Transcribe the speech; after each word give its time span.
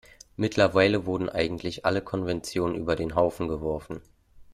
Mittlerweile 0.35 1.05
wurden 1.05 1.29
eigentlich 1.29 1.85
alle 1.85 2.01
Konventionen 2.01 2.73
über 2.73 2.95
den 2.95 3.13
Haufen 3.13 3.47
geworfen. 3.47 4.01